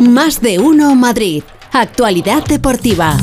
[0.00, 1.42] Más de uno Madrid.
[1.72, 3.16] Actualidad deportiva.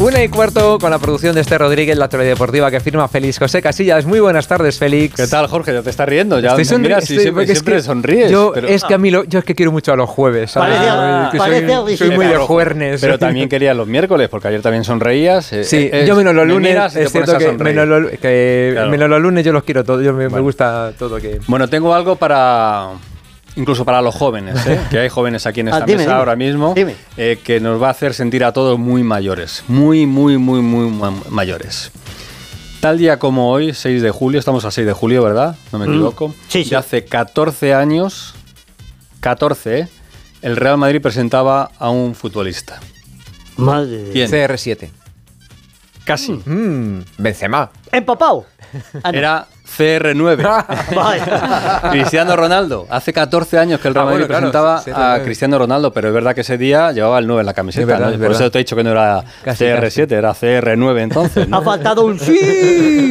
[0.00, 3.36] Una y cuarto con la producción de este Rodríguez, la actualidad deportiva que firma Félix
[3.38, 4.06] José Casillas.
[4.06, 5.16] Muy buenas tardes, Félix.
[5.16, 5.72] ¿Qué tal, Jorge?
[5.72, 6.38] Ya te estás riendo.
[6.38, 8.30] Ya Estoy mira, sonri- sí, estoy- siempre, es siempre que sonríes.
[8.30, 10.52] Yo, pero- es que a mí lo, yo es que quiero mucho a los jueves.
[10.52, 10.76] ¿sabes?
[10.76, 13.00] Parece- Que soy, soy muy de Pero- juernes.
[13.00, 15.52] Pero también quería los miércoles, porque ayer también sonreías.
[15.52, 18.90] eh, Sí, eh, yo menos los me lunes, a que, menos, los, que Claro.
[18.90, 20.44] menos los lunes yo los quiero todos, me, me Bueno.
[20.44, 21.40] gusta todo que...
[21.48, 22.90] Bueno, tengo algo para.
[23.58, 24.80] Incluso para los jóvenes, ¿eh?
[24.90, 26.18] que hay jóvenes aquí en Ah, esta dime, mesa dime.
[26.18, 26.74] ahora mismo,
[27.16, 30.90] eh, que nos va a hacer sentir a todos muy mayores, muy, muy, muy, muy
[30.90, 31.90] ma- mayores.
[32.80, 35.56] Tal día como hoy, 6 de julio, estamos a 6 de julio, ¿verdad?
[35.72, 36.28] No me equivoco.
[36.28, 36.34] Mm.
[36.48, 36.70] Sí, sí.
[36.70, 38.34] De hace 14 años,
[39.20, 39.88] 14, ¿eh?
[40.42, 42.78] el Real Madrid presentaba a un futbolista.
[43.56, 44.30] Madre de ¿Quién?
[44.30, 44.88] CR7.
[46.04, 46.32] Casi.
[46.32, 47.70] Mmm, Benzema.
[47.90, 48.46] Empapao.
[49.02, 49.18] Ah, no.
[49.18, 49.46] Era
[49.76, 50.42] CR9.
[50.94, 51.80] Vaya.
[51.90, 52.86] Cristiano Ronaldo.
[52.90, 54.82] Hace 14 años que el Real Ah, Madrid bueno, claro, presentaba
[55.14, 55.20] CR9.
[55.20, 57.82] a Cristiano Ronaldo, pero es verdad que ese día llevaba el 9 en la camiseta.
[57.82, 58.12] Es verdad, ¿no?
[58.14, 61.48] es Por eso te he dicho que no era Casi, CR7, era CR9 entonces.
[61.48, 61.58] ¿no?
[61.58, 63.08] Ha faltado un sí.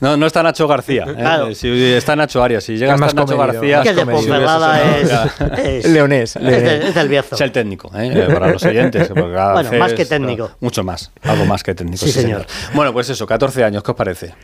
[0.00, 1.04] No, no está Nacho García.
[1.08, 1.14] ¿eh?
[1.14, 1.54] Claro.
[1.54, 4.06] Si está Nacho Arias, si llega Es hasta más Nacho García, Que el de.
[4.06, 5.10] Ponferrada es,
[5.58, 6.36] es- Leonés.
[6.36, 7.34] Es, es del Bierzo.
[7.36, 8.28] Es el técnico, ¿eh?
[8.32, 9.10] Para los oyentes.
[9.22, 10.50] Bueno, más que técnico.
[10.60, 12.04] mucho más, algo más que técnico.
[12.04, 12.44] Sí, señor.
[12.74, 14.34] Bueno, pues eso, 14 años, ¿qué os parece?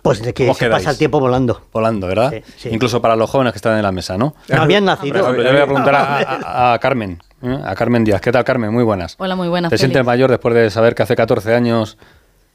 [0.00, 1.62] Pues de que ¿Cómo se pasa el tiempo volando.
[1.72, 2.30] Volando, ¿verdad?
[2.32, 2.68] Sí, sí.
[2.72, 4.34] Incluso para los jóvenes que están en la mesa, ¿no?
[4.48, 5.18] No habían Por nacido.
[5.20, 6.16] ejemplo, yo le voy a preguntar a,
[6.70, 7.58] a- a Carmen, ¿eh?
[7.64, 8.20] a Carmen Díaz.
[8.20, 8.72] ¿Qué tal, Carmen?
[8.72, 9.16] Muy buenas.
[9.18, 9.70] Hola, muy buenas.
[9.70, 9.92] ¿Te Félix.
[9.92, 11.98] sientes mayor después de saber que hace 14 años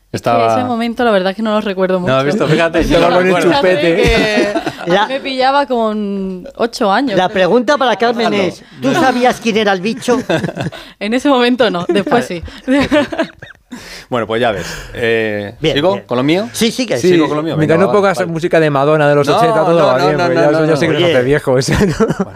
[0.09, 0.55] Sí, estaba...
[0.57, 2.13] ese momento la verdad es que no lo recuerdo mucho.
[2.13, 4.53] No, has visto, fíjate, yo no con me el chupete.
[4.87, 7.17] La- me pillaba con 8 años.
[7.17, 10.17] La pregunta para Carmen es, ¿tú sabías quién era el bicho?
[10.99, 12.41] En ese momento no, después sí.
[14.09, 14.65] Bueno, pues ya ves.
[14.93, 16.05] Eh, Bien, ¿Sigo bien.
[16.05, 16.49] con lo mío?
[16.53, 17.57] Sí, sí que Sí, sigo con lo mío.
[17.57, 18.31] mientras Venga, no va, pongas vale.
[18.31, 20.51] música de Madonna de los No, 80, todo no, va no, bien, no, no, ya,
[20.51, 21.23] no, ya sé que no.
[21.23, 21.69] viejos.
[21.69, 21.75] ¿no?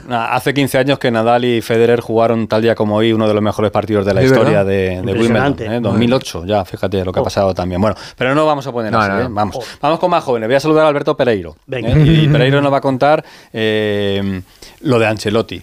[0.08, 3.34] Nada, hace 15 años que Nadal y Federer jugaron tal día como hoy uno de
[3.34, 4.66] los mejores partidos de la ¿De historia verdad?
[4.66, 5.56] de, de Wimbledon.
[5.60, 5.80] ¿eh?
[5.82, 7.82] 2008, ya, fíjate lo que ha pasado también.
[7.82, 9.24] Bueno, pero no vamos a poner No, así, no, ¿eh?
[9.24, 9.30] no.
[9.32, 9.58] Vamos.
[9.82, 10.48] Vamos con más jóvenes.
[10.50, 11.56] Voy a saludar a Alberto Pereiro.
[11.66, 11.90] Venga.
[11.90, 12.04] ¿eh?
[12.06, 13.24] Y Pereiro nos va a contar
[13.54, 14.42] eh,
[14.82, 15.62] lo de Ancelotti.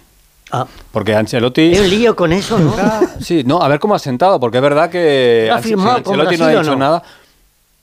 [0.51, 1.61] Ah, Porque Ancelotti...
[1.61, 2.73] hay un lío con eso, ¿no?
[3.21, 6.45] Sí, no, a ver cómo ha sentado, porque es verdad que ¿Ha firmado Ancelotti no
[6.45, 6.75] ha dicho no?
[6.77, 7.03] nada.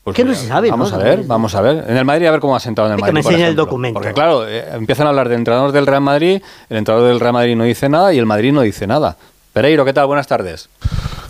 [0.03, 1.01] Pues Que no se sabe, Vamos ¿no?
[1.01, 1.85] a ver, vamos a ver.
[1.89, 3.25] En el Madrid a ver cómo ha sentado en el Y que Madrid.
[3.27, 3.99] me enseñe el documento.
[4.01, 7.33] Porque claro, eh, empiezan a hablar de entrenadores del Real Madrid, el entrenador del Real
[7.33, 9.17] Madrid no dice nada y el Madrid no dice nada.
[9.53, 10.07] Pereiro, ¿qué tal?
[10.07, 10.69] Buenas tardes.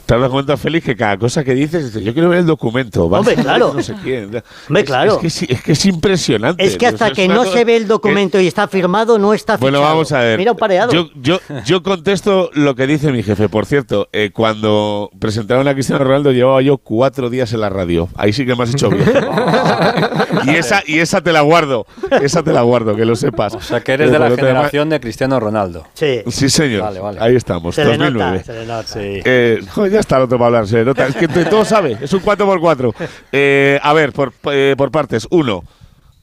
[0.07, 2.47] Te has dado cuenta, Félix, que cada cosa que dices, dices, yo quiero ver el
[2.47, 3.09] documento.
[3.09, 3.73] vas Hombre, a ver claro.
[3.75, 4.25] No sé quién.
[4.27, 4.43] Hombre,
[4.83, 5.21] Es- claro.
[5.23, 6.65] Es, que, es que es impresionante.
[6.65, 9.55] Es que hasta que no cosa se ve el documento y está firmado, no está
[9.59, 9.71] fichado.
[9.71, 10.39] Bueno, vamos a ver.
[10.39, 10.93] Mira un pareado.
[10.93, 13.49] Yo, yo, yo contesto lo que dice mi jefe.
[13.49, 18.09] Por cierto, eh, cuando presentaron a Cristiano Ronaldo llevaba yo cuatro días en la radio.
[18.15, 19.05] Ahí sí que me has hecho bien.
[20.45, 21.87] y, esa, y esa te la guardo.
[22.23, 23.55] Esa te la guardo, que lo sepas.
[23.55, 25.85] O sea, que eres de la generación de Cristiano Ronaldo.
[25.95, 26.83] Sí, Sí, señor.
[26.83, 27.19] Vale, vale.
[27.21, 28.31] Ahí estamos, se le 2009.
[28.31, 28.93] nota, se le nota.
[28.97, 31.07] Eh, joder, ya está el otro para hablar, se nota.
[31.07, 32.95] Es que todo sabe, es un 4x4.
[33.33, 35.27] Eh, a ver, por, eh, por partes.
[35.31, 35.65] Uno,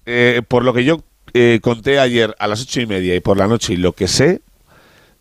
[0.06, 1.01] eh, por lo que yo
[1.34, 4.07] eh, conté ayer a las ocho y media y por la noche y lo que
[4.07, 4.41] sé,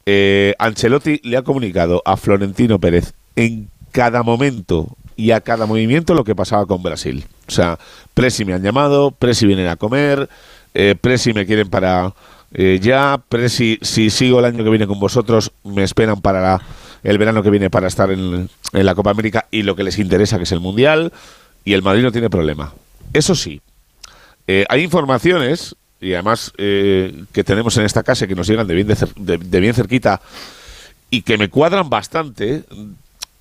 [0.06, 6.14] eh, Ancelotti le ha comunicado a Florentino Pérez en cada momento y a cada movimiento
[6.14, 7.24] lo que pasaba con Brasil.
[7.46, 7.78] O sea,
[8.14, 10.28] Presi me han llamado, Presi vienen a comer,
[10.74, 12.12] eh, Presi me quieren para
[12.54, 16.62] eh, ya, Presi si sigo el año que viene con vosotros me esperan para la-
[17.02, 20.36] el verano que viene para estar en, la Copa América y lo que les interesa
[20.36, 21.12] que es el Mundial
[21.64, 22.72] y el Madrid no tiene problema.
[23.12, 23.60] Eso sí,
[24.46, 28.74] eh, hay informaciones, y además eh, que tenemos en esta casa que nos llegan de
[28.74, 28.96] bien, de
[29.38, 30.20] de- bien cerquita
[31.10, 32.64] y que me cuadran bastante,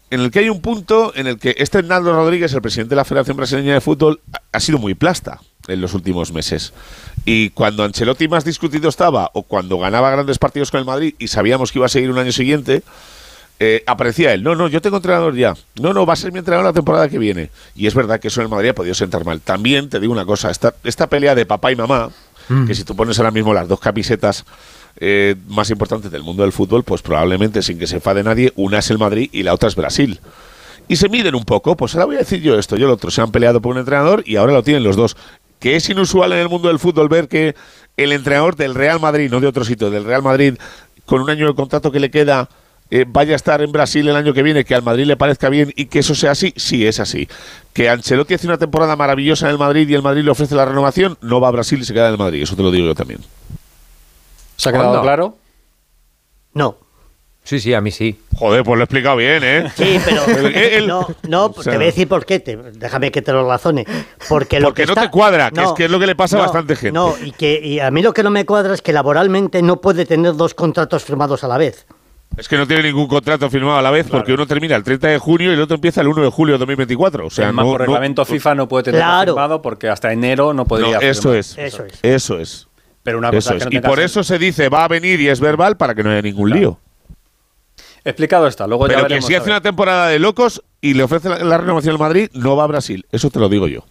[0.10, 2.98] en el que hay un punto en el que este Hernando Rodríguez, el presidente de
[2.98, 4.20] la Federación Brasileña de Fútbol,
[4.52, 6.74] ha sido muy plasta en los últimos meses.
[7.24, 11.30] Y cuando Ancelotti más discutido estaba, o cuando ganaba grandes partidos con el Madrid y
[11.30, 12.84] sabíamos que iba a seguir un año siguiente,
[13.64, 14.42] eh, aparecía él.
[14.42, 15.54] No, no, yo tengo entrenador ya.
[15.80, 17.52] No, no, va a ser mi entrenador la temporada que viene.
[17.76, 19.40] Y es verdad que eso en el Madrid ha podido sentar mal.
[19.40, 22.10] También te digo una cosa, esta, esta pelea de papá y mamá,
[22.66, 24.46] que si tú pones ahora mismo las dos camisetas
[25.00, 28.80] eh, más importantes del mundo del fútbol, pues probablemente sin que se enfade nadie, una
[28.80, 30.20] es el Madrid y la otra es Brasil.
[30.88, 33.12] Y se miden un poco, pues ahora voy a decir yo esto, yo el otro.
[33.12, 35.16] Se han peleado por un entrenador y ahora lo tienen los dos.
[35.60, 37.54] Que es inusual en el mundo del fútbol ver que
[37.96, 40.56] el entrenador del Real Madrid, no de otro sitio, del Real Madrid,
[41.06, 42.50] con un año de contrato que le queda,
[42.92, 45.50] eh, vaya a estar en Brasil el año que viene, que al Madrid le parezca
[45.50, 47.28] bien y que eso sea así, sí es así.
[47.74, 50.66] Que Ancelotti hace una temporada maravillosa en el Madrid y el Madrid le ofrece la
[50.66, 52.86] renovación, no va a Brasil y se queda en el Madrid, eso te lo digo
[52.86, 53.22] yo también.
[54.58, 55.38] ¿Se ha quedado claro?
[56.54, 56.76] No.
[57.44, 58.20] Sí, sí, a mí sí.
[58.36, 59.72] Joder, pues lo he explicado bien, ¿eh?
[59.76, 62.40] Sí, pero El- no, no, o sea- te voy a decir por qué.
[62.40, 63.84] te- déjame que te lo razone.
[64.30, 66.16] Porque, lo Porque que no está- te cuadra, que es que es lo que le
[66.16, 66.92] pasa a bastante gente.
[66.92, 69.82] No, y que y a mí lo que no me cuadra es que laboralmente no
[69.82, 71.88] puede tener dos contratos firmados a la vez.
[72.38, 75.10] Es que no tiene ningún contrato firmado a la vez porque uno termina el 30
[75.10, 77.28] de junio y el otro empieza el 1 de julio de 2024.
[77.28, 79.34] O sea, Además, no, por no- reglamento FIFA no puede tener Claro.
[79.34, 81.38] firmado porque hasta enero no no, podría eso firmar.
[81.40, 81.58] es.
[81.58, 82.00] Eso es.
[82.02, 82.68] Eso es.
[83.04, 85.20] Pero una cosa Eso es que no Y por eso se dice va a venir
[85.20, 86.80] y es verbal para que no haya ningún lío.
[88.04, 89.28] Explicado está, luego ya Pero que veremos.
[89.28, 92.56] si hace una temporada de locos y le ofrece la, la renovación al Madrid, no
[92.56, 93.06] va a Brasil.
[93.12, 93.86] Eso te lo digo yo.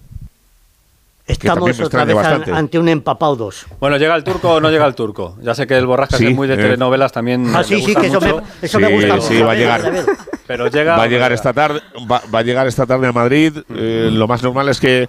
[1.32, 2.53] Estamos también me otra vez an- bastante.
[2.53, 3.67] ante un empapado dos.
[3.79, 5.37] Bueno, ¿llega el turco o no llega el turco?
[5.43, 6.56] Ya sé que el Borrascas Sí, es muy de eh.
[6.59, 7.50] telenovelas también.
[7.55, 9.27] Ah, sí, sí, que eso me, eso Sí, me gusta mucho.
[9.29, 9.93] sí, va a ver, llegar.
[9.93, 10.05] ver.
[10.47, 10.97] Pero llega.
[10.97, 11.35] va a llegar llega.
[11.35, 11.81] esta tarde
[12.11, 15.09] va, va a llegar esta tarde a Madrid Eh, lo más normal es que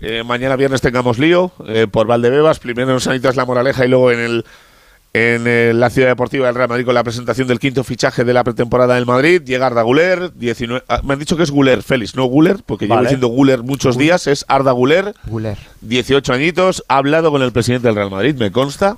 [0.00, 4.10] eh, mañana viernes tengamos lío eh, por Valdebebas primero en Sanitas La Moraleja y luego
[4.10, 4.44] en el
[5.14, 8.32] en eh, la ciudad deportiva del Real Madrid con la presentación del quinto fichaje de
[8.32, 11.82] la pretemporada del Madrid llega Arda Guler 19 ah, me han dicho que es Guler
[11.82, 13.08] Félix no Guler porque llevo Vale.
[13.08, 15.58] diciendo Guler muchos días es Arda Guler Guler.
[15.82, 18.96] 18 añitos, ha hablado con el presidente del Real Madrid, me consta.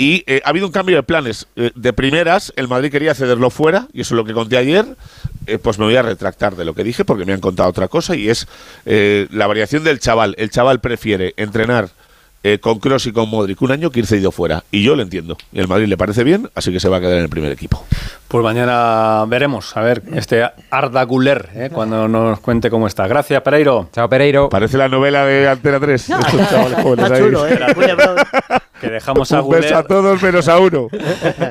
[0.00, 1.48] Y eh, ha habido un cambio de planes.
[1.56, 4.86] Eh, de primeras, el Madrid quería cederlo fuera, y eso es lo que conté ayer.
[5.46, 7.88] Eh, pues me voy a retractar de lo que dije porque me han contado otra
[7.88, 8.46] cosa, y es
[8.84, 10.34] la variación del chaval.
[10.38, 11.88] El chaval prefiere entrenar
[12.42, 14.62] eh, con Cross y con Modric un año que ir cedido fuera.
[14.70, 15.36] Y yo lo entiendo.
[15.52, 17.50] Y el Madrid le parece bien, así que se va a quedar en el primer
[17.52, 17.84] equipo.
[18.28, 21.70] Pues mañana veremos, a ver, este Arda Guler, ¿eh?
[21.72, 23.06] cuando nos cuente cómo está.
[23.06, 23.88] Gracias, Pereiro.
[23.92, 24.48] Chao, Pereiro.
[24.48, 26.10] Parece la novela de Antena 3.
[26.10, 27.22] Estos chavales jóvenes Está ahí.
[27.22, 27.58] chulo, ¿eh?
[28.80, 30.88] Que dejamos a Un beso a Guler, todos menos a uno.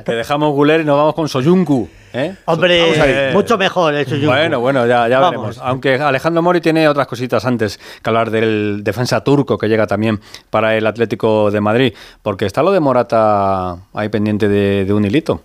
[0.06, 1.90] que dejamos Guler y nos vamos con Soyuncu.
[2.14, 2.36] ¿Eh?
[2.46, 4.26] Hombre, mucho mejor el.
[4.26, 5.58] Bueno, bueno, ya, ya veremos.
[5.60, 10.20] Aunque Alejandro Mori tiene otras cositas antes que hablar del defensa turco que llega también
[10.50, 11.94] para el Atlético de Madrid.
[12.22, 15.42] Porque está lo de Morata ahí pendiente de, de un hilito.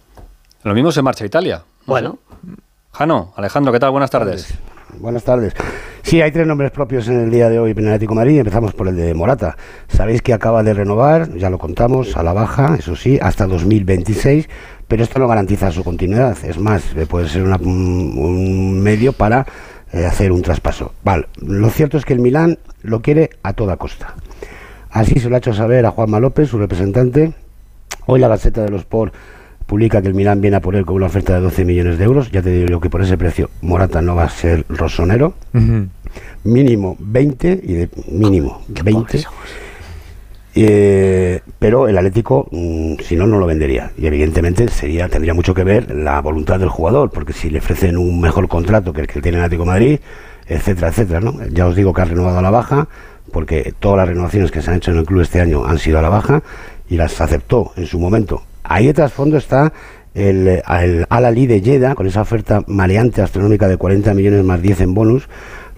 [0.65, 1.57] Lo mismo se marcha a Italia.
[1.59, 2.19] No Bueno.
[2.31, 2.53] sé.
[2.93, 3.91] Jano, Alejandro, ¿qué tal?
[3.91, 4.43] Buenas tardes.
[4.49, 4.72] Buenas tardes.
[6.03, 8.39] Sí, hay tres nombres propios en el día de hoy en el.
[8.39, 9.57] Empezamos por el de Morata.
[9.89, 14.49] Sabéis que acaba de renovar, ya lo contamos, a la baja, eso sí, hasta 2026,
[14.89, 16.37] pero esto no garantiza su continuidad.
[16.45, 19.47] Es más, eh, puede ser una- un, un medio para
[19.93, 20.93] eh, hacer un traspaso.
[21.05, 24.15] Vale, lo cierto es que el Milán lo quiere a toda costa.
[24.91, 27.33] Así se lo ha hecho saber a Juanma López, su representante.
[28.07, 29.15] Hoy la Gaceta de los Sport
[29.73, 32.05] publica que el Milán viene a por él con una oferta de 12 millones de
[32.05, 32.31] euros.
[32.31, 35.33] Ya te digo yo que por ese precio Morata no va a ser rosonero.
[36.45, 39.25] Mínimo 20 y de mínimo 20.
[40.55, 43.93] Eh, pero el Atlético, mm, si no, no lo vendería.
[43.97, 47.97] Y evidentemente sería, tendría mucho que ver la voluntad del jugador, porque si le ofrecen
[47.97, 50.01] un mejor contrato que el que tiene el Atlético de Madrid,
[50.49, 51.21] etcétera, etcétera.
[51.21, 51.35] ¿no?
[51.51, 52.89] Ya os digo que ha renovado a la baja,
[53.33, 55.99] porque todas las renovaciones que se han hecho en el club este año han sido
[55.99, 56.43] a la baja
[56.91, 58.43] y las aceptó en su momento.
[58.63, 59.73] Ahí de trasfondo está
[60.15, 64.81] el, el Al-Ali de Jeddah, con esa oferta maleante astronómica de 40 millones más 10
[64.83, 65.29] en bonus.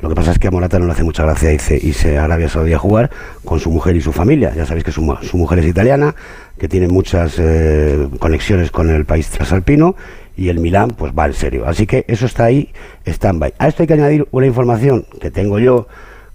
[0.02, 2.24] Lo que pasa es que a Morata no le hace mucha gracia irse, irse a
[2.24, 3.10] Arabia Saudí a jugar
[3.44, 4.52] con su mujer y su familia.
[4.54, 6.14] Ya sabéis que su, su mujer es italiana,
[6.58, 9.96] que tiene muchas eh, conexiones con el país transalpino
[10.36, 11.66] y el Milán pues va en serio.
[11.66, 12.70] Así que eso está ahí,
[13.06, 13.54] stand-by.
[13.58, 15.86] A esto hay que añadir una información que tengo yo,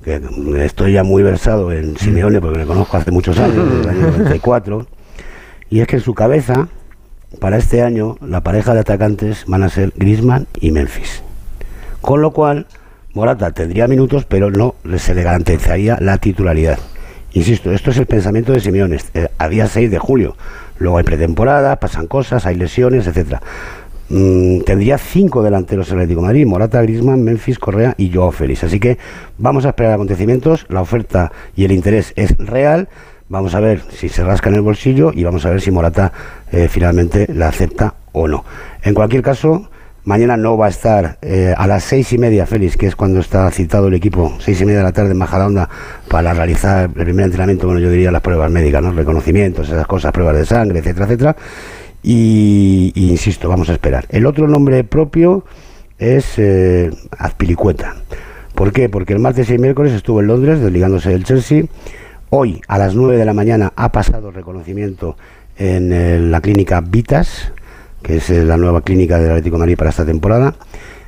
[0.03, 0.21] que
[0.63, 4.11] estoy ya muy versado en Simeone porque le conozco hace muchos años, desde el año
[4.11, 4.87] 94,
[5.69, 6.67] y es que en su cabeza,
[7.39, 11.23] para este año, la pareja de atacantes van a ser Griezmann y Memphis.
[12.01, 12.67] Con lo cual,
[13.13, 16.79] Morata tendría minutos, pero no se le garantizaría la titularidad.
[17.33, 20.35] Insisto, esto es el pensamiento de Simeone eh, a día 6 de julio.
[20.79, 23.41] Luego hay pretemporada, pasan cosas, hay lesiones, etcétera.
[24.09, 28.63] Mm, tendría cinco delanteros el Atlético Madrid, Morata, Griezmann, Memphis, Correa y Joao Félix.
[28.63, 28.97] Así que
[29.37, 32.89] vamos a esperar acontecimientos, la oferta y el interés es real.
[33.29, 36.11] Vamos a ver si se rasca en el bolsillo y vamos a ver si Morata
[36.51, 38.43] eh, finalmente la acepta o no.
[38.81, 39.69] En cualquier caso,
[40.03, 43.19] mañana no va a estar eh, a las seis y media, Félix, que es cuando
[43.19, 45.69] está citado el equipo, seis y media de la tarde en Majadahonda,
[46.07, 48.93] para realizar el primer entrenamiento, bueno, yo diría las pruebas médicas, ¿no?
[48.93, 51.35] Reconocimientos, esas cosas, pruebas de sangre, etcétera, etcétera.
[52.01, 54.05] Y, insisto, vamos a esperar.
[54.09, 55.45] El otro nombre propio
[55.99, 57.95] es eh, Azpilicueta.
[58.55, 58.89] ¿Por qué?
[58.89, 61.65] Porque el martes y el miércoles estuvo en Londres desligándose del Chelsea.
[62.31, 65.17] Hoy a las 9 de la mañana ha pasado reconocimiento
[65.57, 67.51] en eh, la clínica Vitas,
[68.03, 70.53] que es eh, la nueva clínica del Atlético de Madrid para esta temporada.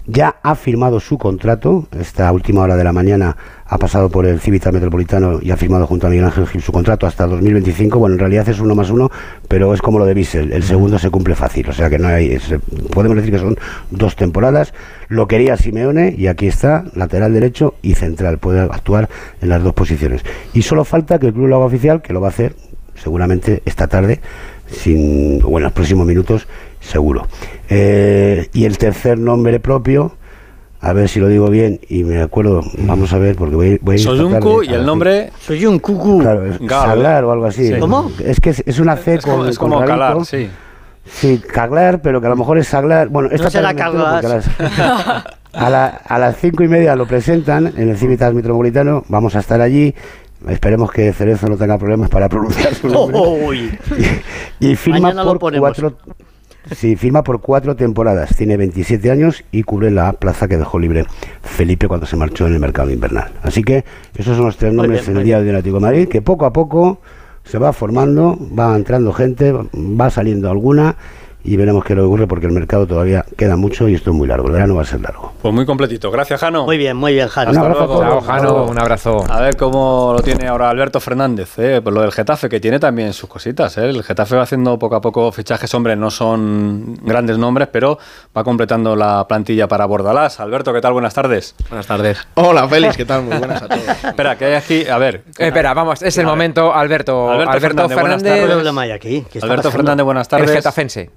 [0.07, 4.39] Ya ha firmado su contrato, esta última hora de la mañana ha pasado por el
[4.39, 7.99] Civitas Metropolitano y ha firmado junto a Miguel Ángel Gil su contrato hasta 2025.
[7.99, 9.11] Bueno, en realidad es uno más uno,
[9.47, 12.07] pero es como lo de Bissell, el segundo se cumple fácil, o sea que no
[12.07, 12.53] hay, es-
[12.91, 13.57] podemos decir que son
[13.91, 14.73] dos temporadas.
[15.07, 19.07] Lo quería Simeone y aquí está, lateral derecho y central, puede actuar
[19.39, 20.23] en las dos posiciones.
[20.53, 22.55] Y solo falta que el club lo haga oficial, que lo va a hacer
[22.95, 24.19] seguramente esta tarde,
[24.71, 26.47] sin, o en los próximos minutos,
[26.79, 27.27] seguro.
[27.69, 30.15] Eh, y el tercer nombre propio,
[30.79, 33.93] a ver si lo digo bien y me acuerdo, vamos a ver, porque voy, voy
[33.95, 36.19] a ir Soyuncu y el nombre Soy un cucú.
[36.19, 37.67] Claro, es Gal, Saglar o algo así.
[37.67, 37.79] Sí.
[37.79, 38.11] ¿Cómo?
[38.23, 39.99] Es que es, es una C es como, con, es con como rabito.
[39.99, 40.49] calar, sí.
[41.03, 43.09] Sí, Caglar, pero que a lo mejor es Saglar.
[43.09, 44.45] Bueno, esta No será las,
[45.53, 49.03] a, la- a las cinco y media lo presentan en el Civitas Metropolitano.
[49.07, 49.93] Vamos a estar allí.
[50.47, 53.19] Esperemos que Cerezo no tenga problemas para pronunciar su nombre.
[53.19, 53.79] Uy.
[54.59, 55.97] Y, y firma por cuatro.
[56.69, 58.35] Sí, firma por cuatro temporadas.
[58.35, 61.05] Tiene 27 años y cubre la plaza que dejó libre
[61.41, 63.31] Felipe cuando se marchó en el mercado invernal.
[63.41, 63.83] Así que
[64.15, 66.21] esos son los tres nombres bien, en el muy día del Atlético de Madrid, que
[66.21, 66.99] poco a poco
[67.43, 70.95] se va formando, va entrando gente, va saliendo alguna
[71.43, 74.27] y veremos qué le ocurre porque el mercado todavía queda mucho y esto es muy
[74.27, 74.47] largo.
[74.47, 75.33] El verano va a ser largo.
[75.41, 76.11] Pues muy completito.
[76.11, 76.65] Gracias, Jano.
[76.65, 77.51] Muy bien, muy bien, Jano.
[77.51, 78.01] Un abrazo a luego.
[78.01, 79.25] Chao, Jano, un abrazo.
[79.29, 81.81] A ver cómo lo tiene ahora Alberto Fernández, ¿eh?
[81.81, 83.77] por lo del Getafe, que tiene también sus cositas.
[83.77, 83.89] ¿eh?
[83.89, 87.97] El Getafe va haciendo poco a poco fichajes, hombre, no son grandes nombres, pero
[88.37, 90.39] va completando la plantilla para Bordalás.
[90.39, 90.93] Alberto, ¿qué tal?
[90.93, 91.55] Buenas tardes.
[91.69, 92.19] Buenas tardes.
[92.35, 93.23] Hola, Félix, ¿qué tal?
[93.23, 93.87] Muy buenas a todos.
[94.03, 95.23] Espera, que hay aquí, a ver.
[95.39, 97.31] Eh, espera, vamos, es el momento, Alberto.
[97.31, 98.55] Alberto Alberto, Fernández, buenas Fernández, ¿Qué tardes.
[98.55, 99.25] problema hay aquí?
[99.31, 99.71] ¿Qué está Alberto pasando?
[99.71, 100.51] Fernández, buenas el tardes.
[100.51, 101.09] getafense.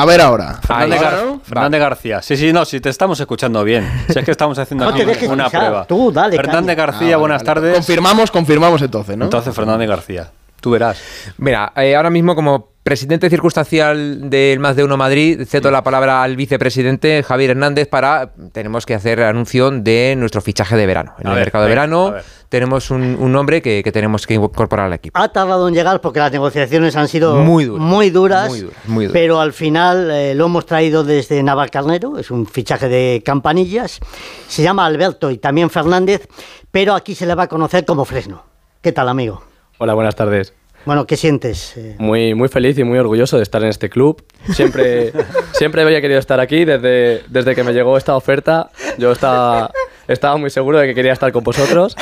[0.00, 0.54] A ver ahora.
[0.62, 1.04] Fernández, Ahí.
[1.04, 1.40] Gar- Ahora, ¿no?
[1.40, 2.22] Fernández García.
[2.22, 3.88] Sí, sí, no, si te estamos escuchando bien.
[4.08, 5.84] Si es que estamos haciendo No aquí te dejes una prueba.
[5.86, 6.86] tú, dale, Fernández caña.
[6.86, 7.46] García, Ah, vale, buenas vale.
[7.54, 7.74] tardes.
[7.74, 9.24] Confirmamos, confirmamos entonces, ¿no?
[9.24, 10.30] Entonces, Fernández García.
[10.60, 11.00] Tú verás.
[11.38, 16.22] Mira, eh, ahora mismo como presidente circunstancial del Más de Uno Madrid, cedo la palabra
[16.22, 21.12] al vicepresidente Javier Hernández para, tenemos que hacer anuncio de nuestro fichaje de verano.
[21.18, 22.24] En A el ver, mercado de verano ver.
[22.48, 25.20] tenemos un, un nombre que, que tenemos que incorporar al equipo.
[25.20, 28.76] Ha tardado en llegar porque las negociaciones han sido Muy duras, muy duras, muy duras,
[28.86, 29.12] muy duras.
[29.12, 34.00] pero al final eh, lo hemos traído desde Navalcarnero, es un fichaje de campanillas.
[34.48, 36.26] Se llama Alberto y también Fernández,
[36.70, 38.44] pero aquí se le va a conocer como Fresno.
[38.80, 39.42] ¿Qué tal, amigo?
[39.76, 40.54] Hola, buenas tardes.
[40.88, 41.76] Bueno, ¿qué sientes?
[41.76, 44.24] Eh, Muy, muy feliz y muy orgulloso de estar en este club.
[44.54, 45.12] Siempre,
[45.52, 48.70] siempre había querido estar aquí desde, desde que me llegó esta oferta.
[48.96, 49.70] Yo estaba,
[50.06, 51.94] estaba muy seguro de que quería estar con vosotros,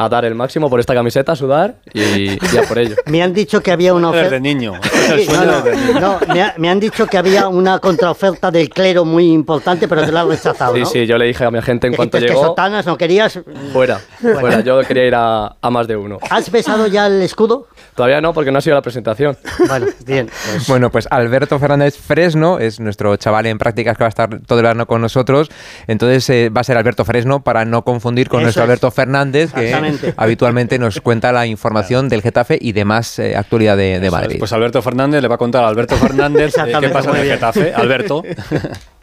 [0.00, 2.94] a dar el máximo por esta camiseta, a sudar y, y a por ello.
[3.06, 4.38] me han dicho que había una oferta.
[4.38, 4.74] niño.
[5.08, 5.62] Es el Sí, sueño
[6.00, 10.04] no, me, ha- me han dicho que había una contraoferta del clero muy importante, pero
[10.04, 10.74] te la has rechazado.
[10.74, 10.86] Sí, ¿no?
[10.86, 13.40] sí, yo le dije a mi agente en cuanto Dijiste que llegó, sotanas no querías.
[13.72, 14.60] fuera, fuera.
[14.60, 16.18] Yo quería ir a, a más de uno.
[16.30, 17.66] ¿Has besado ya el escudo?
[17.94, 19.36] Todavía no, porque no ha sido la presentación.
[19.66, 20.28] Bueno, bien.
[20.52, 24.28] pues- Bueno, pues Alberto Fernández Fresno es nuestro chaval en prácticas que va a estar
[24.46, 25.48] todo el verano con nosotros.
[25.86, 28.68] Entonces eh, va a ser Alberto Fresno para no confundir con Eso nuestro es.
[28.68, 30.14] Alberto Fernández, que Exactamente.
[30.22, 34.12] habitualmente nos cuenta la información del Getafe y demás eh, actualidad de, de Eso es,
[34.12, 34.36] Madrid.
[34.38, 37.28] Pues Alberto Fernández le va a contar a Alberto Fernández eh, qué pasa en el.
[37.28, 37.72] Getafe.
[37.74, 38.22] Alberto.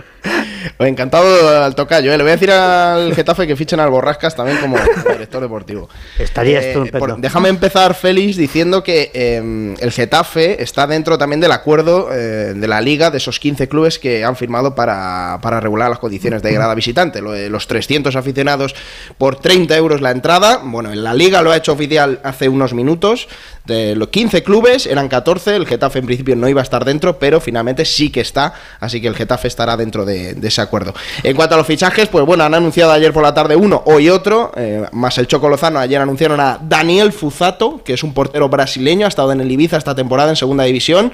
[0.77, 2.17] Pues encantado al tocayo, ¿eh?
[2.17, 4.77] Le voy a decir al Getafe que fichen al Borrascas también como
[5.11, 5.87] director deportivo.
[6.19, 7.17] Estaría Eh, estupendo.
[7.19, 12.67] déjame empezar, Félix, diciendo que eh, el Getafe está dentro también del acuerdo eh, de
[12.67, 16.51] la liga de esos 15 clubes que han firmado para, para regular las condiciones de
[16.53, 17.21] grada visitante.
[17.21, 18.75] De los 300 aficionados
[19.17, 20.61] por 30 euros la entrada.
[20.63, 23.27] Bueno, en la liga lo ha hecho oficial hace unos minutos.
[23.65, 25.55] De los 15 clubes eran 14.
[25.55, 28.53] El Getafe en principio no iba a estar dentro, pero finalmente sí que está.
[28.79, 30.93] Así que el Getafe estará dentro de, de ese acuerdo.
[31.23, 34.09] En cuanto a los fichajes, pues bueno, han anunciado ayer por la tarde uno, hoy
[34.09, 35.79] otro, eh, más el Choco Lozano.
[35.79, 39.77] Ayer anunciaron a Daniel Fuzato, que es un portero brasileño, ha estado en el Ibiza
[39.77, 41.11] esta temporada en segunda división.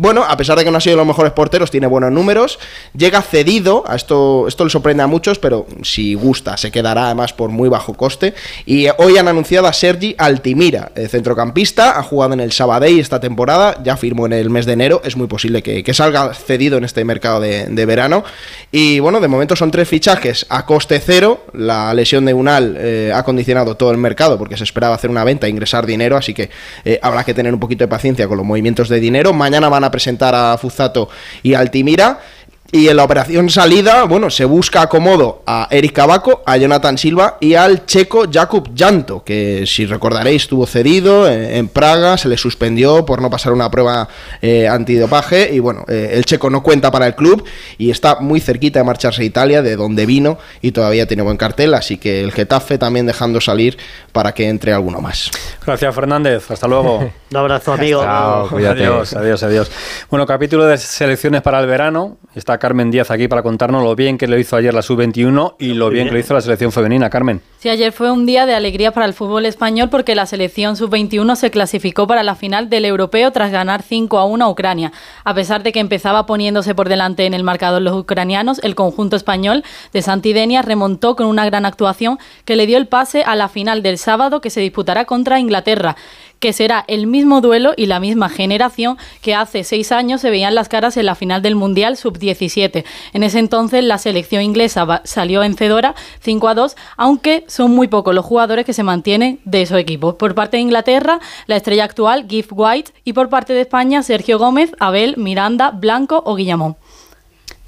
[0.00, 2.60] Bueno, a pesar de que no ha sido de los mejores porteros, tiene buenos números.
[2.96, 7.32] Llega cedido, a esto, esto le sorprende a muchos, pero si gusta, se quedará además
[7.32, 8.32] por muy bajo coste.
[8.64, 13.18] Y hoy han anunciado a Sergi Altimira, eh, centrocampista, ha jugado en el Sabadell esta
[13.18, 16.78] temporada, ya firmó en el mes de enero, es muy posible que, que salga cedido
[16.78, 18.22] en este mercado de, de verano.
[18.70, 21.44] Y bueno, de momento son tres fichajes a coste cero.
[21.54, 25.24] La lesión de Unal eh, ha condicionado todo el mercado porque se esperaba hacer una
[25.24, 26.50] venta e ingresar dinero, así que
[26.84, 29.32] eh, habrá que tener un poquito de paciencia con los movimientos de dinero.
[29.32, 31.08] Mañana van a presentar a Fuzato
[31.42, 32.20] y Altimira.
[32.70, 37.38] Y en la operación salida, bueno, se busca acomodo a Eric Cabaco, a Jonathan Silva
[37.40, 42.36] y al checo Jakub Janto, que si recordaréis estuvo cedido en, en Praga, se le
[42.36, 44.06] suspendió por no pasar una prueba
[44.42, 47.42] eh, antidopaje y bueno, eh, el checo no cuenta para el club
[47.78, 51.38] y está muy cerquita de marcharse a Italia, de donde vino y todavía tiene buen
[51.38, 53.78] cartel, así que el Getafe también dejando salir
[54.12, 55.30] para que entre alguno más.
[55.64, 56.50] Gracias, Fernández.
[56.50, 56.98] Hasta luego.
[57.30, 58.02] Un abrazo, amigo.
[58.02, 58.48] Chao.
[58.56, 59.70] Adiós, adiós, adiós.
[60.10, 62.18] Bueno, capítulo de selecciones para el verano.
[62.34, 65.74] Está Carmen Díaz aquí para contarnos lo bien que lo hizo ayer la sub-21 y
[65.74, 67.10] lo bien que lo hizo la selección femenina.
[67.10, 67.40] Carmen.
[67.58, 71.34] Sí, ayer fue un día de alegría para el fútbol español porque la selección sub-21
[71.34, 74.92] se clasificó para la final del europeo tras ganar 5 a 1 a Ucrania.
[75.24, 79.16] A pesar de que empezaba poniéndose por delante en el marcador los ucranianos, el conjunto
[79.16, 83.48] español de Santidenia remontó con una gran actuación que le dio el pase a la
[83.48, 85.96] final del sábado que se disputará contra Inglaterra.
[86.40, 90.54] Que será el mismo duelo y la misma generación que hace seis años se veían
[90.54, 92.84] las caras en la final del Mundial Sub-17.
[93.12, 98.14] En ese entonces la selección inglesa salió vencedora 5 a 2, aunque son muy pocos
[98.14, 100.14] los jugadores que se mantienen de esos equipos.
[100.14, 104.38] Por parte de Inglaterra, la estrella actual, Gift White, y por parte de España, Sergio
[104.38, 106.76] Gómez, Abel, Miranda, Blanco o Guillamón.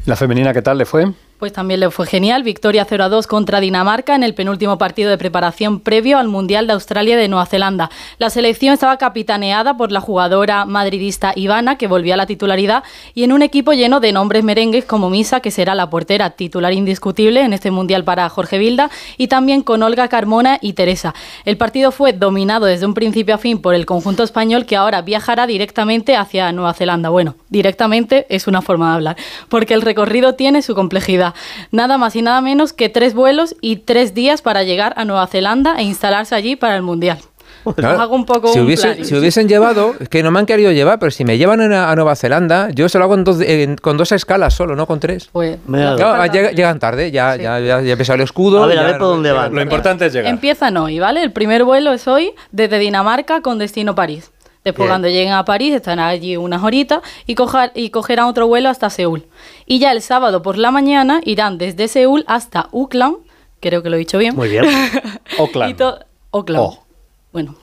[0.07, 1.12] ¿La femenina qué tal le fue?
[1.40, 2.42] Pues también le fue genial.
[2.42, 6.66] Victoria 0 a 2 contra Dinamarca en el penúltimo partido de preparación previo al Mundial
[6.66, 7.88] de Australia de Nueva Zelanda.
[8.18, 13.25] La selección estaba capitaneada por la jugadora madridista Ivana, que volvía a la titularidad, y
[13.25, 17.40] en un equipo lleno de nombres merengues como Misa, que será la portera titular indiscutible
[17.40, 21.14] en este Mundial para Jorge Vilda, y también con Olga Carmona y Teresa.
[21.47, 25.00] El partido fue dominado desde un principio a fin por el conjunto español, que ahora
[25.00, 27.09] viajará directamente hacia Nueva Zelanda.
[27.09, 29.16] Bueno, directamente es una forma de hablar,
[29.49, 31.35] porque el recorrido tiene su complejidad.
[31.71, 35.26] Nada más y nada menos que tres vuelos y tres días para llegar a Nueva
[35.26, 37.19] Zelanda e instalarse allí para el Mundial.
[37.76, 39.04] Claro, hago un poco si, un planning.
[39.04, 41.95] si hubiesen llevado, que no me han querido llevar, pero si me llevan a, a
[41.95, 44.99] Nueva Zelanda, yo se lo hago en dos- en- con dos escalas solo, no con
[44.99, 45.28] tres.
[45.30, 48.62] Pues, Claro, llegan tarde, ya, ya, ya, ya he pesado el escudo.
[48.64, 49.54] A ver, a ya ver por no- dónde van.
[49.54, 50.30] Lo importante es llegar.
[50.33, 51.23] Empiezan hoy, ¿vale?
[51.23, 54.30] El primer vuelo es hoy desde Dinamarca con destino París.
[54.64, 54.90] Después, Bien.
[54.90, 58.90] cuando lleguen a París, estarán allí unas horitas y, coja- y cogerán otro vuelo hasta
[58.90, 59.25] Seúl.
[59.67, 63.17] Y ya el sábado por la mañana irán desde Seúl hasta Auckland,
[63.61, 64.37] creo que lo he dicho bien.
[64.37, 64.64] Muy bien.
[65.79, 65.99] To-
[66.33, 66.62] Auckland.
[66.62, 66.79] Oh.
[67.33, 67.55] Bueno,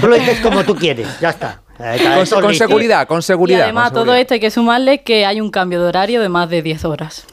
[0.00, 1.62] Tú lo dices como tú quieres, ya está.
[1.78, 3.62] Eh, Con, son con seguridad, y seguridad.
[3.62, 4.20] además a con todo seguridad.
[4.20, 7.24] esto hay que sumarle que hay un cambio de horario de más de 10 horas.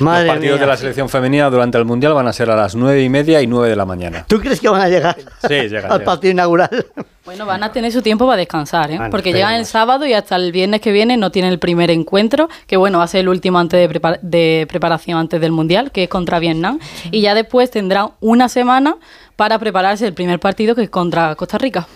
[0.00, 0.60] Madre Los partidos mía.
[0.60, 3.40] de la selección femenina durante el Mundial van a ser a las nueve y media
[3.42, 4.24] y 9 de la mañana.
[4.28, 6.04] ¿Tú crees que van a llegar Sí, llegan, al llegan.
[6.04, 6.86] partido inaugural?
[7.24, 8.96] Bueno, van a tener su tiempo para descansar, ¿eh?
[8.96, 11.90] Bueno, porque llegan el sábado y hasta el viernes que viene no tienen el primer
[11.90, 15.52] encuentro, que bueno, va a ser el último antes de, prepar- de preparación antes del
[15.52, 16.78] Mundial, que es contra Vietnam,
[17.10, 18.96] y ya después tendrán una semana
[19.36, 21.86] para prepararse el primer partido, que es contra Costa Rica.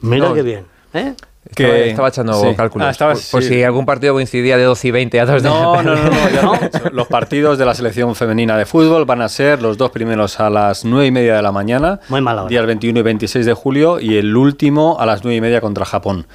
[0.00, 0.34] Mira No.
[0.34, 0.66] qué bien.
[0.94, 1.14] ¿eh?
[1.50, 2.54] Estaba, Que- estaba echando sí.
[2.56, 2.86] cálculos.
[2.86, 3.48] Ah, estabas- por, por sí.
[3.54, 6.28] si algún partido coincidía de 12 y 20 a 2 de No, no, no, no,
[6.30, 6.90] ya dicho.
[6.92, 10.50] Los partidos de la selección femenina de fútbol van a ser los dos primeros a
[10.50, 12.50] las nueve y media de la mañana, Muy mala hora.
[12.50, 15.84] días 21 y 26 de julio, y el último a las nueve y media contra
[15.84, 16.26] Japón.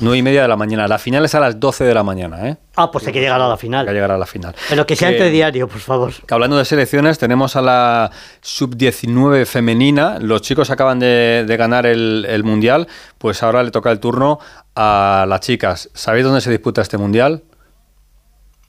[0.00, 0.86] Nueve y media de la mañana.
[0.86, 2.56] La final es a las 12 de la mañana, ¿eh?
[2.76, 3.86] Ah, pues hay que llegar a la Hay que final.
[3.86, 4.54] llegar a la final.
[4.68, 6.12] Pero que sea Que- entre diario, por favor.
[6.24, 10.18] que hablando de selecciones, tenemos a la sub-19 femenina.
[10.20, 12.86] Los chicos acaban de, de ganar el, el mundial,
[13.18, 14.38] pues ahora le toca el turno
[14.76, 15.90] a las chicas.
[15.94, 17.42] ¿Sabéis dónde se disputa este mundial?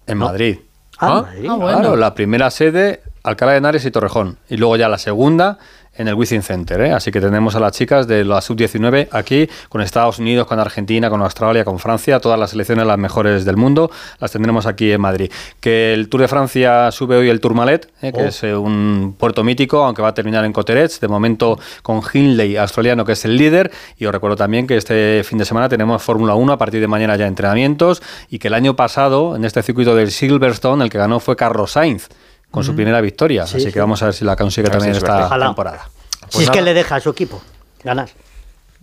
[0.08, 0.58] En Madrid.
[0.98, 1.48] Ah, Ah, Madrid.
[1.50, 1.80] ah, bueno.
[1.80, 4.38] Claro, la primera sede, Alcalá de Henares y Torrejón.
[4.50, 5.60] Y luego ya la segunda
[6.00, 6.80] en el Wizzing Center.
[6.82, 6.94] ¿eh?
[6.94, 11.10] Así que tenemos a las chicas de la sub-19 aquí, con Estados Unidos, con Argentina,
[11.10, 15.02] con Australia, con Francia, todas las selecciones las mejores del mundo, las tendremos aquí en
[15.02, 15.30] Madrid.
[15.60, 18.14] Que el Tour de Francia sube hoy el Tourmalet, ¿eh?
[18.14, 18.26] que Oh.
[18.26, 22.56] es eh, un puerto mítico, aunque va a terminar en Coterets, de momento con Hindley,
[22.56, 23.70] australiano, que es el líder.
[23.98, 26.88] Y os recuerdo también que este fin de semana tenemos Fórmula 1, a partir de
[26.88, 30.98] mañana ya entrenamientos, y que el año pasado, en este circuito del Silverstone, el que
[30.98, 32.08] ganó fue Carlos Sainz
[32.52, 33.46] con su primera victoria.
[33.48, 33.72] Sí, Así sí.
[33.72, 35.26] que vamos a ver si la consigue A también si esta.
[35.28, 35.46] Ojalá.
[35.48, 35.90] temporada.
[36.30, 37.42] si es que le deja a su equipo
[37.84, 38.10] ganar.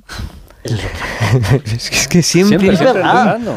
[0.65, 2.59] es, que, es que siempre.
[2.59, 3.03] Siempre, Es siempre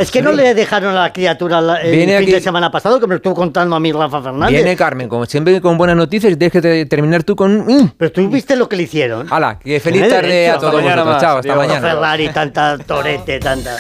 [0.04, 0.26] Es que sí.
[0.26, 3.08] no le dejaron a la criatura la- el Viene fin aquí- de semana pasado, que
[3.08, 4.50] me lo estuvo contando a mí Rafa Fernández.
[4.56, 7.65] Viene Carmen, como siempre, con buenas noticias y tienes que te- terminar tú con.
[7.65, 7.93] ¡Mm!
[7.98, 9.28] Pero tú viste lo que le hicieron.
[9.32, 9.58] ¡Hala!
[9.60, 10.52] Que feliz tarde derecho.
[10.52, 11.13] a Hasta todos mañana vosotros.
[11.13, 11.22] más.
[11.22, 11.88] Chao, hasta mañana.
[11.89, 13.78] Ferrari, tanta torete, tanta.